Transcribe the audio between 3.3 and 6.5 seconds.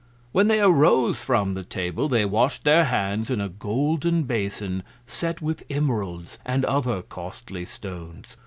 a Golden Bason set with Emeralds,